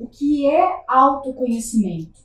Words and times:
O 0.00 0.08
que 0.08 0.46
é 0.46 0.66
autoconhecimento? 0.88 2.20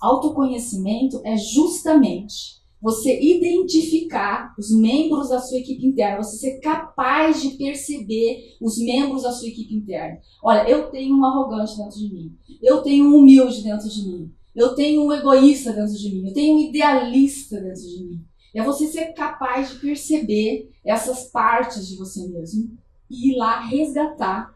Autoconhecimento 0.00 1.20
é 1.24 1.36
justamente 1.36 2.60
você 2.82 3.16
identificar 3.22 4.52
os 4.58 4.72
membros 4.72 5.28
da 5.28 5.38
sua 5.38 5.58
equipe 5.58 5.86
interna, 5.86 6.22
você 6.22 6.36
ser 6.36 6.58
capaz 6.58 7.40
de 7.40 7.50
perceber 7.50 8.56
os 8.60 8.76
membros 8.78 9.22
da 9.22 9.30
sua 9.30 9.46
equipe 9.46 9.72
interna. 9.72 10.18
Olha, 10.42 10.68
eu 10.68 10.90
tenho 10.90 11.16
um 11.16 11.24
arrogante 11.24 11.76
dentro 11.76 11.96
de 11.96 12.12
mim, 12.12 12.36
eu 12.60 12.82
tenho 12.82 13.04
um 13.04 13.18
humilde 13.18 13.62
dentro 13.62 13.88
de 13.88 14.02
mim, 14.02 14.32
eu 14.52 14.74
tenho 14.74 15.04
um 15.04 15.12
egoísta 15.12 15.72
dentro 15.72 15.94
de 15.94 16.10
mim, 16.12 16.26
eu 16.26 16.34
tenho 16.34 16.56
um 16.56 16.60
idealista 16.60 17.60
dentro 17.60 17.82
de 17.82 18.04
mim. 18.04 18.24
É 18.52 18.64
você 18.64 18.88
ser 18.88 19.12
capaz 19.12 19.70
de 19.70 19.78
perceber 19.78 20.72
essas 20.84 21.30
partes 21.30 21.86
de 21.86 21.94
você 21.94 22.26
mesmo 22.26 22.76
e 23.08 23.30
ir 23.30 23.36
lá 23.36 23.60
resgatar 23.60 24.55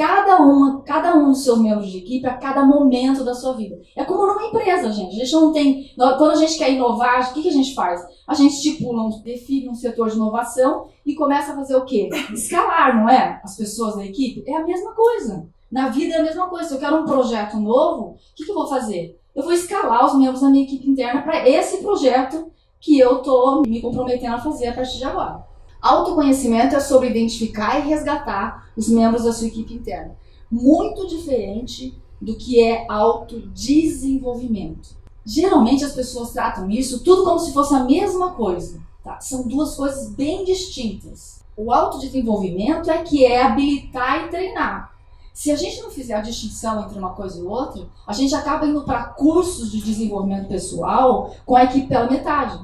cada 0.00 0.38
uma, 0.40 0.80
cada 0.80 1.14
um 1.14 1.26
dos 1.26 1.44
seus 1.44 1.58
membros 1.58 1.90
de 1.90 1.98
equipe 1.98 2.26
a 2.26 2.38
cada 2.38 2.64
momento 2.64 3.22
da 3.22 3.34
sua 3.34 3.52
vida. 3.52 3.78
É 3.94 4.02
como 4.02 4.26
numa 4.26 4.46
empresa, 4.46 4.90
gente. 4.90 5.14
A 5.14 5.18
gente 5.18 5.32
não 5.32 5.52
tem. 5.52 5.92
Quando 5.94 6.30
a 6.30 6.36
gente 6.36 6.56
quer 6.56 6.72
inovar, 6.72 7.30
o 7.30 7.34
que, 7.34 7.46
a 7.46 7.52
gente 7.52 7.74
faz? 7.74 8.00
A 8.26 8.32
gente 8.32 8.54
estipula, 8.54 9.02
um, 9.02 9.22
define 9.22 9.68
um 9.68 9.74
setor 9.74 10.08
de 10.08 10.16
inovação 10.16 10.86
e 11.04 11.14
começa 11.14 11.52
a 11.52 11.54
fazer 11.54 11.76
o 11.76 11.84
quê? 11.84 12.08
Escalar, 12.32 12.96
não 12.96 13.10
é? 13.10 13.42
As 13.44 13.58
pessoas 13.58 13.96
da 13.96 14.06
equipe. 14.06 14.42
É 14.46 14.56
a 14.56 14.64
mesma 14.64 14.94
coisa. 14.94 15.46
Na 15.70 15.90
vida 15.90 16.14
é 16.14 16.20
a 16.20 16.22
mesma 16.22 16.48
coisa. 16.48 16.70
Se 16.70 16.74
eu 16.76 16.80
quero 16.80 17.02
um 17.02 17.04
projeto 17.04 17.58
novo, 17.58 18.12
o 18.12 18.16
que, 18.34 18.46
que 18.46 18.50
eu 18.50 18.54
vou 18.54 18.66
fazer? 18.66 19.20
Eu 19.36 19.42
vou 19.42 19.52
escalar 19.52 20.06
os 20.06 20.18
membros 20.18 20.40
da 20.40 20.48
minha 20.48 20.64
equipe 20.64 20.88
interna 20.88 21.20
para 21.20 21.46
esse 21.46 21.82
projeto 21.82 22.50
que 22.80 22.98
eu 22.98 23.18
estou 23.18 23.60
me 23.66 23.82
comprometendo 23.82 24.34
a 24.34 24.40
fazer 24.40 24.68
a 24.68 24.72
partir 24.72 24.96
de 24.96 25.04
agora. 25.04 25.44
Autoconhecimento 25.80 26.76
é 26.76 26.80
sobre 26.80 27.08
identificar 27.08 27.78
e 27.78 27.88
resgatar 27.88 28.68
os 28.76 28.88
membros 28.88 29.24
da 29.24 29.32
sua 29.32 29.46
equipe 29.46 29.72
interna. 29.72 30.14
Muito 30.50 31.06
diferente 31.06 31.98
do 32.20 32.34
que 32.34 32.62
é 32.62 32.84
autodesenvolvimento. 32.88 34.90
Geralmente 35.24 35.84
as 35.84 35.92
pessoas 35.92 36.32
tratam 36.32 36.68
isso 36.70 37.02
tudo 37.02 37.24
como 37.24 37.38
se 37.38 37.52
fosse 37.52 37.74
a 37.74 37.84
mesma 37.84 38.32
coisa. 38.32 38.80
Tá? 39.02 39.18
São 39.20 39.48
duas 39.48 39.74
coisas 39.74 40.10
bem 40.10 40.44
distintas. 40.44 41.40
O 41.56 41.72
autodesenvolvimento 41.72 42.90
é 42.90 43.02
que 43.02 43.24
é 43.24 43.42
habilitar 43.42 44.26
e 44.26 44.28
treinar. 44.28 44.90
Se 45.32 45.50
a 45.50 45.56
gente 45.56 45.80
não 45.80 45.90
fizer 45.90 46.14
a 46.14 46.20
distinção 46.20 46.82
entre 46.82 46.98
uma 46.98 47.14
coisa 47.14 47.38
e 47.38 47.42
outra, 47.42 47.88
a 48.06 48.12
gente 48.12 48.34
acaba 48.34 48.66
indo 48.66 48.82
para 48.82 49.04
cursos 49.04 49.70
de 49.70 49.80
desenvolvimento 49.80 50.48
pessoal 50.48 51.34
com 51.46 51.56
a 51.56 51.64
equipe 51.64 51.86
pela 51.86 52.10
metade. 52.10 52.60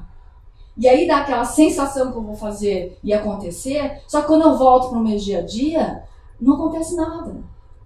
E 0.76 0.86
aí 0.88 1.06
dá 1.06 1.18
aquela 1.18 1.44
sensação 1.44 2.12
que 2.12 2.18
eu 2.18 2.22
vou 2.22 2.36
fazer 2.36 2.98
e 3.02 3.12
acontecer, 3.12 4.02
só 4.06 4.20
que 4.20 4.26
quando 4.26 4.42
eu 4.42 4.58
volto 4.58 4.90
para 4.90 4.98
o 4.98 5.04
meu 5.04 5.16
dia 5.16 5.38
a 5.38 5.42
dia, 5.42 6.04
não 6.40 6.54
acontece 6.54 6.94
nada. 6.94 7.34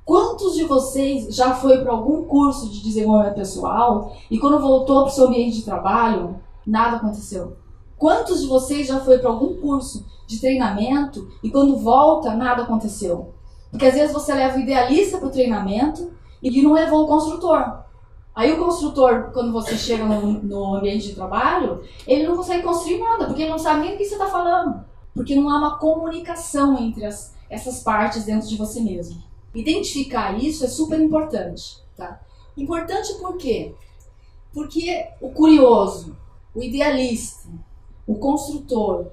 Quantos 0.05 0.55
de 0.55 0.65
vocês 0.65 1.33
já 1.35 1.55
foi 1.55 1.79
para 1.79 1.93
algum 1.93 2.25
curso 2.25 2.69
de 2.69 2.83
desenvolvimento 2.83 3.37
pessoal 3.37 4.13
e 4.29 4.39
quando 4.39 4.59
voltou 4.59 5.03
para 5.03 5.13
o 5.13 5.15
seu 5.15 5.29
ambiente 5.29 5.59
de 5.59 5.65
trabalho, 5.65 6.41
nada 6.67 6.97
aconteceu? 6.97 7.57
Quantos 7.97 8.41
de 8.41 8.49
vocês 8.49 8.89
já 8.89 8.99
foi 9.01 9.19
para 9.19 9.31
algum 9.31 9.61
curso 9.61 10.05
de 10.27 10.41
treinamento 10.41 11.29
e 11.45 11.51
quando 11.51 11.77
volta, 11.77 12.35
nada 12.35 12.63
aconteceu? 12.63 13.35
Porque 13.71 13.87
às 13.87 13.95
vezes 13.95 14.13
você 14.13 14.35
leva 14.35 14.57
o 14.57 14.61
idealista 14.61 15.19
para 15.19 15.29
o 15.29 15.31
treinamento 15.31 16.11
e 16.43 16.61
não 16.63 16.73
levou 16.73 17.05
o 17.05 17.07
construtor. 17.07 17.85
Aí 18.35 18.53
o 18.53 18.59
construtor, 18.59 19.31
quando 19.33 19.53
você 19.53 19.77
chega 19.77 20.05
no, 20.05 20.43
no, 20.43 20.75
ambiente 20.77 21.09
de 21.09 21.15
trabalho, 21.15 21.83
ele 22.07 22.27
não 22.27 22.37
consegue 22.37 22.63
construir 22.63 22.99
nada, 22.99 23.27
porque 23.27 23.43
ele 23.43 23.51
não 23.51 23.59
sabe 23.59 23.81
nem 23.81 23.95
o 23.95 23.99
que 23.99 24.05
você 24.05 24.15
está 24.15 24.29
falando. 24.29 24.85
Porque 25.15 25.35
não 25.35 25.51
há 25.51 25.59
uma 25.59 25.79
comunicação 25.79 26.79
entre 26.79 27.05
as, 27.05 27.35
essas 27.49 27.83
partes 27.83 28.25
dentro 28.25 28.49
de 28.49 28.57
você 28.57 28.81
mesmo. 28.81 29.21
Identificar 29.55 30.39
isso 30.39 30.65
é 30.65 30.69
super 30.69 31.01
importante. 31.01 31.83
Tá? 31.97 32.21
Importante 32.57 33.15
por 33.15 33.37
quê? 33.37 33.75
Porque 34.53 35.09
o 35.21 35.31
curioso, 35.31 36.17
o 36.55 36.63
idealista, 36.63 37.49
o 38.07 38.15
construtor 38.15 39.07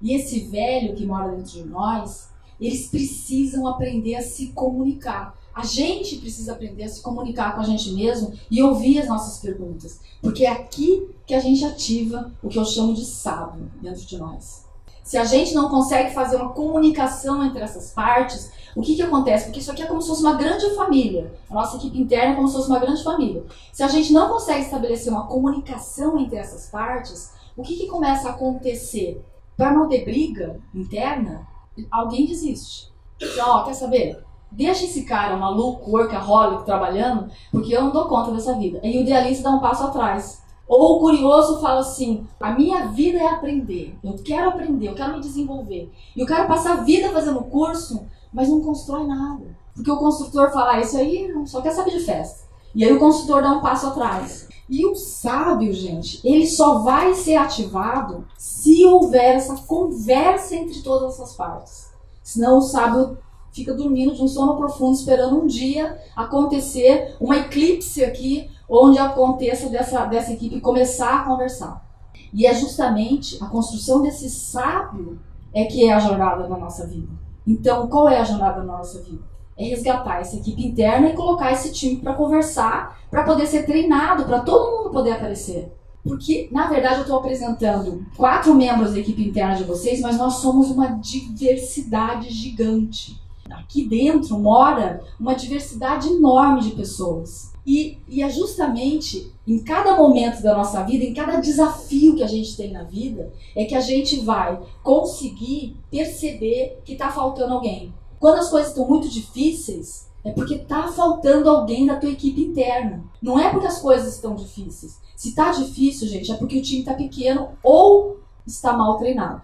e 0.00 0.14
esse 0.14 0.40
velho 0.40 0.94
que 0.94 1.06
mora 1.06 1.30
dentro 1.30 1.52
de 1.52 1.64
nós, 1.64 2.30
eles 2.60 2.88
precisam 2.88 3.66
aprender 3.66 4.16
a 4.16 4.22
se 4.22 4.48
comunicar. 4.48 5.38
A 5.54 5.64
gente 5.64 6.16
precisa 6.16 6.52
aprender 6.52 6.84
a 6.84 6.88
se 6.88 7.02
comunicar 7.02 7.54
com 7.54 7.60
a 7.60 7.64
gente 7.64 7.92
mesmo 7.92 8.32
e 8.50 8.62
ouvir 8.62 8.98
as 8.98 9.08
nossas 9.08 9.38
perguntas, 9.38 10.00
porque 10.20 10.46
é 10.46 10.50
aqui 10.50 11.08
que 11.26 11.34
a 11.34 11.40
gente 11.40 11.64
ativa 11.64 12.32
o 12.42 12.48
que 12.48 12.58
eu 12.58 12.64
chamo 12.64 12.94
de 12.94 13.04
sábio 13.04 13.70
dentro 13.80 14.04
de 14.06 14.16
nós. 14.16 14.64
Se 15.02 15.18
a 15.18 15.24
gente 15.24 15.52
não 15.52 15.68
consegue 15.68 16.14
fazer 16.14 16.36
uma 16.36 16.50
comunicação 16.50 17.44
entre 17.44 17.62
essas 17.62 17.90
partes, 17.90 18.50
o 18.74 18.80
que, 18.80 18.94
que 18.94 19.02
acontece? 19.02 19.44
Porque 19.44 19.58
isso 19.60 19.70
aqui 19.70 19.82
é 19.82 19.86
como 19.86 20.00
se 20.00 20.08
fosse 20.08 20.22
uma 20.22 20.34
grande 20.34 20.74
família. 20.74 21.34
A 21.50 21.54
nossa 21.54 21.76
equipe 21.76 22.00
interna 22.00 22.32
é 22.32 22.36
como 22.36 22.48
se 22.48 22.54
fosse 22.54 22.68
uma 22.68 22.78
grande 22.78 23.02
família. 23.02 23.44
Se 23.72 23.82
a 23.82 23.88
gente 23.88 24.12
não 24.12 24.30
consegue 24.30 24.62
estabelecer 24.62 25.12
uma 25.12 25.26
comunicação 25.26 26.18
entre 26.18 26.36
essas 26.36 26.70
partes, 26.70 27.32
o 27.56 27.62
que, 27.62 27.76
que 27.76 27.88
começa 27.88 28.28
a 28.28 28.32
acontecer? 28.32 29.22
Para 29.56 29.72
não 29.72 29.88
ter 29.88 30.04
briga 30.04 30.58
interna, 30.74 31.46
alguém 31.90 32.24
desiste. 32.24 32.90
Então, 33.20 33.48
ó, 33.48 33.64
quer 33.64 33.74
saber? 33.74 34.24
Deixa 34.52 34.84
esse 34.84 35.04
cara 35.04 35.36
maluco, 35.36 35.90
workaholic, 35.90 36.64
trabalhando, 36.64 37.30
porque 37.50 37.74
eu 37.74 37.82
não 37.82 37.90
dou 37.90 38.04
conta 38.04 38.30
dessa 38.30 38.54
vida. 38.54 38.80
E 38.82 38.98
o 38.98 39.00
idealista 39.00 39.44
dá 39.44 39.50
um 39.50 39.60
passo 39.60 39.84
atrás. 39.84 40.42
Ou 40.68 40.96
o 40.96 41.00
curioso 41.00 41.60
fala 41.60 41.80
assim: 41.80 42.26
a 42.38 42.52
minha 42.52 42.86
vida 42.86 43.18
é 43.18 43.26
aprender. 43.26 43.98
Eu 44.04 44.14
quero 44.14 44.50
aprender, 44.50 44.88
eu 44.88 44.94
quero 44.94 45.14
me 45.14 45.20
desenvolver. 45.20 45.90
E 46.14 46.22
o 46.22 46.26
cara 46.26 46.46
passa 46.46 46.72
a 46.72 46.76
vida 46.76 47.10
fazendo 47.10 47.42
curso, 47.44 48.06
mas 48.32 48.48
não 48.48 48.60
constrói 48.60 49.06
nada. 49.06 49.56
Porque 49.74 49.90
o 49.90 49.96
construtor 49.96 50.50
fala: 50.50 50.72
ah, 50.72 50.80
isso 50.80 50.96
aí 50.96 51.32
só 51.46 51.60
quer 51.60 51.72
saber 51.72 51.92
de 51.92 52.04
festa. 52.04 52.46
E 52.74 52.84
aí 52.84 52.92
o 52.92 52.98
construtor 52.98 53.42
dá 53.42 53.52
um 53.52 53.60
passo 53.60 53.86
atrás. 53.86 54.48
E 54.68 54.86
o 54.86 54.94
sábio, 54.94 55.72
gente, 55.72 56.20
ele 56.26 56.46
só 56.46 56.78
vai 56.78 57.14
ser 57.14 57.36
ativado 57.36 58.26
se 58.38 58.84
houver 58.86 59.36
essa 59.36 59.56
conversa 59.66 60.54
entre 60.54 60.80
todas 60.80 61.14
essas 61.14 61.34
partes. 61.34 61.90
Senão 62.22 62.58
o 62.58 62.62
sábio 62.62 63.18
fica 63.52 63.74
dormindo 63.74 64.14
de 64.14 64.22
um 64.22 64.28
sono 64.28 64.56
profundo, 64.56 64.96
esperando 64.96 65.38
um 65.38 65.46
dia 65.46 65.98
acontecer 66.16 67.14
uma 67.20 67.36
eclipse 67.36 68.02
aqui, 68.02 68.50
onde 68.68 68.98
aconteça 68.98 69.68
dessa, 69.68 70.06
dessa 70.06 70.32
equipe 70.32 70.60
começar 70.60 71.20
a 71.20 71.24
conversar. 71.24 71.86
E 72.32 72.46
é 72.46 72.54
justamente 72.54 73.42
a 73.42 73.46
construção 73.46 74.00
desse 74.00 74.30
sábio 74.30 75.20
é 75.52 75.66
que 75.66 75.86
é 75.86 75.92
a 75.92 76.00
jornada 76.00 76.48
da 76.48 76.56
nossa 76.56 76.86
vida. 76.86 77.12
Então, 77.46 77.86
qual 77.88 78.08
é 78.08 78.18
a 78.18 78.24
jornada 78.24 78.60
da 78.60 78.66
nossa 78.66 79.02
vida? 79.02 79.22
É 79.58 79.64
resgatar 79.64 80.20
essa 80.20 80.36
equipe 80.36 80.66
interna 80.66 81.10
e 81.10 81.12
colocar 81.12 81.52
esse 81.52 81.72
time 81.72 81.96
para 81.96 82.14
conversar, 82.14 82.98
para 83.10 83.22
poder 83.22 83.46
ser 83.46 83.66
treinado, 83.66 84.24
para 84.24 84.40
todo 84.40 84.78
mundo 84.78 84.90
poder 84.90 85.12
aparecer. 85.12 85.70
Porque, 86.02 86.48
na 86.50 86.68
verdade, 86.68 86.96
eu 86.96 87.00
estou 87.02 87.18
apresentando 87.18 88.04
quatro 88.16 88.54
membros 88.54 88.92
da 88.92 88.98
equipe 88.98 89.22
interna 89.22 89.56
de 89.56 89.64
vocês, 89.64 90.00
mas 90.00 90.16
nós 90.16 90.34
somos 90.34 90.70
uma 90.70 90.88
diversidade 90.88 92.30
gigante 92.30 93.21
aqui 93.58 93.86
dentro 93.86 94.38
mora 94.38 95.02
uma 95.18 95.34
diversidade 95.34 96.08
enorme 96.08 96.62
de 96.62 96.70
pessoas. 96.70 97.52
E, 97.66 97.98
e 98.08 98.22
é 98.22 98.28
justamente 98.28 99.32
em 99.46 99.58
cada 99.58 99.96
momento 99.96 100.42
da 100.42 100.56
nossa 100.56 100.82
vida, 100.82 101.04
em 101.04 101.14
cada 101.14 101.40
desafio 101.40 102.16
que 102.16 102.22
a 102.22 102.26
gente 102.26 102.56
tem 102.56 102.72
na 102.72 102.82
vida, 102.82 103.32
é 103.56 103.64
que 103.64 103.74
a 103.74 103.80
gente 103.80 104.20
vai 104.20 104.60
conseguir 104.82 105.76
perceber 105.90 106.80
que 106.84 106.92
está 106.92 107.10
faltando 107.10 107.54
alguém. 107.54 107.94
Quando 108.18 108.38
as 108.38 108.50
coisas 108.50 108.70
estão 108.70 108.88
muito 108.88 109.08
difíceis, 109.08 110.08
é 110.24 110.30
porque 110.30 110.54
está 110.54 110.88
faltando 110.88 111.50
alguém 111.50 111.86
da 111.86 111.96
tua 111.96 112.10
equipe 112.10 112.40
interna. 112.40 113.04
Não 113.20 113.38
é 113.38 113.50
porque 113.50 113.66
as 113.66 113.80
coisas 113.80 114.14
estão 114.14 114.34
difíceis. 114.34 115.00
Se 115.16 115.30
está 115.30 115.50
difícil, 115.50 116.08
gente, 116.08 116.30
é 116.30 116.36
porque 116.36 116.58
o 116.58 116.62
time 116.62 116.80
está 116.80 116.94
pequeno 116.94 117.50
ou 117.62 118.20
está 118.46 118.72
mal 118.72 118.96
treinado. 118.98 119.42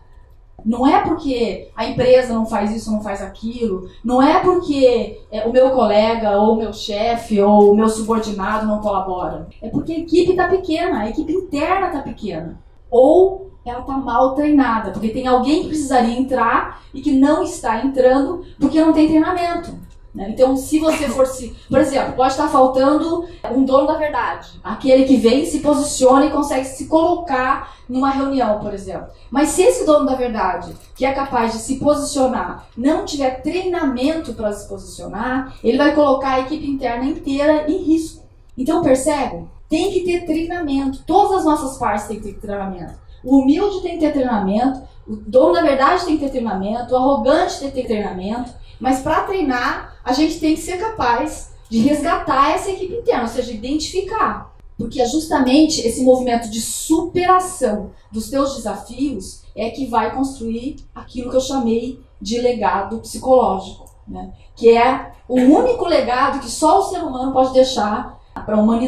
Não 0.64 0.86
é 0.86 1.00
porque 1.02 1.70
a 1.76 1.86
empresa 1.86 2.34
não 2.34 2.44
faz 2.44 2.74
isso, 2.74 2.91
não 2.91 3.00
faz 3.00 3.22
aquilo. 3.22 3.88
Não 4.04 4.20
é 4.20 4.41
porque 4.41 5.20
é, 5.30 5.46
o 5.46 5.52
meu 5.52 5.70
colega, 5.70 6.36
ou 6.38 6.54
o 6.54 6.56
meu 6.56 6.72
chefe, 6.72 7.41
ou 7.41 7.72
o 7.72 7.76
meu 7.76 7.88
subordinado 7.88 8.66
não 8.66 8.81
colabora. 8.81 9.49
É 9.62 9.69
porque 9.69 9.93
a 9.93 9.99
equipe 9.99 10.32
está 10.32 10.49
pequena, 10.49 11.00
a 11.00 11.08
equipe 11.08 11.32
interna 11.32 11.87
está 11.87 12.02
pequena. 12.02 12.60
Ou 12.90 13.49
ela 13.64 13.81
está 13.81 13.96
mal 13.99 14.34
treinada, 14.34 14.90
porque 14.90 15.10
tem 15.10 15.26
alguém 15.26 15.62
que 15.62 15.69
precisaria 15.69 16.19
entrar 16.19 16.82
e 16.93 17.00
que 17.00 17.12
não 17.12 17.43
está 17.43 17.84
entrando 17.84 18.44
porque 18.58 18.81
não 18.81 18.93
tem 18.93 19.08
treinamento. 19.08 19.88
Né? 20.19 20.31
Então, 20.31 20.56
se 20.56 20.81
você 20.81 21.09
for 21.09 21.25
se. 21.29 21.55
Por 21.70 21.79
exemplo, 21.79 22.15
pode 22.15 22.32
estar 22.32 22.49
faltando 22.49 23.29
um 23.53 23.65
dono 23.65 23.87
da 23.87 23.94
verdade. 23.94 24.61
Aquele 24.65 25.05
que 25.05 25.17
vem, 25.17 25.47
se 25.47 25.61
posiciona 25.61 26.26
e 26.26 26.31
consegue 26.31 26.65
se 26.65 26.88
colocar 26.88 27.76
numa 27.88 28.11
reunião, 28.11 28.59
por 28.59 28.75
exemplo. 28.75 29.06
Mas 29.31 29.50
se 29.50 29.62
esse 29.62 29.87
dono 29.87 30.05
da 30.05 30.17
verdade, 30.17 30.75
que 30.97 31.06
é 31.06 31.12
capaz 31.12 31.53
de 31.53 31.59
se 31.59 31.76
posicionar, 31.76 32.67
não 32.76 33.05
tiver 33.05 33.43
treinamento 33.43 34.35
para 34.35 34.53
se 34.53 34.69
posicionar, 34.69 35.55
ele 35.62 35.79
vai 35.79 35.94
colocar 35.94 36.31
a 36.31 36.41
equipe 36.41 36.69
interna 36.69 37.05
inteira 37.05 37.71
em 37.71 37.76
risco. 37.76 38.25
Então, 38.56 38.82
percebe? 38.82 39.47
Tem 39.69 39.93
que 39.93 40.00
ter 40.00 40.26
treinamento. 40.26 41.05
Todas 41.06 41.38
as 41.38 41.44
nossas 41.44 41.79
partes 41.79 42.09
têm 42.09 42.17
que 42.19 42.32
ter 42.32 42.41
treinamento. 42.41 42.94
O 43.23 43.38
humilde 43.38 43.82
tem 43.82 43.93
que 43.93 44.00
ter 44.00 44.12
treinamento, 44.12 44.82
o 45.06 45.14
dono 45.14 45.53
da 45.53 45.62
verdade 45.62 46.05
tem 46.05 46.17
que 46.17 46.25
ter 46.25 46.31
treinamento, 46.31 46.93
o 46.93 46.97
arrogante 46.97 47.61
tem 47.61 47.71
que 47.71 47.82
ter 47.82 47.87
treinamento. 47.87 48.50
Mas 48.80 49.00
para 49.00 49.22
treinar, 49.22 49.96
a 50.04 50.12
gente 50.12 50.38
tem 50.38 50.54
que 50.54 50.60
ser 50.60 50.78
capaz 50.78 51.52
de 51.69 51.80
resgatar 51.80 52.52
essa 52.52 52.70
equipe 52.70 52.94
interna, 52.94 53.22
ou 53.22 53.28
seja, 53.28 53.52
identificar. 53.52 54.54
Porque 54.76 55.00
é 55.00 55.06
justamente 55.06 55.80
esse 55.80 56.02
movimento 56.02 56.48
de 56.48 56.60
superação 56.60 57.90
dos 58.12 58.30
teus 58.30 58.56
desafios 58.56 59.42
é 59.56 59.70
que 59.70 59.86
vai 59.86 60.14
construir 60.14 60.76
aquilo 60.94 61.30
que 61.30 61.36
eu 61.36 61.40
chamei 61.40 62.00
de 62.20 62.40
legado 62.40 62.98
psicológico, 63.00 63.86
né? 64.06 64.32
que 64.54 64.76
é 64.76 65.12
o 65.28 65.36
único 65.36 65.84
legado 65.86 66.40
que 66.40 66.50
só 66.50 66.78
o 66.78 66.84
ser 66.84 67.02
humano 67.02 67.32
pode 67.32 67.52
deixar 67.52 68.19
para 68.34 68.56
a 68.56 68.60
humanidade. 68.60 68.78